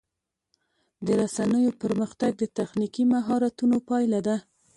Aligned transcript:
د 1.05 1.07
رسنیو 1.21 1.77
پرمختګ 1.83 2.31
د 2.37 2.43
تخنیکي 2.57 3.03
مهارتونو 3.13 3.77
پایله 3.89 4.19
ده. 4.27 4.35